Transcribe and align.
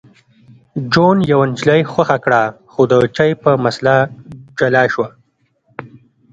جون 0.91 1.17
یوه 1.31 1.45
نجلۍ 1.51 1.81
خوښه 1.91 2.17
کړه 2.25 2.43
خو 2.71 2.81
د 2.91 2.93
چای 3.15 3.31
په 3.43 3.51
مسله 3.65 3.95
جلا 4.59 4.83
شول 4.93 5.11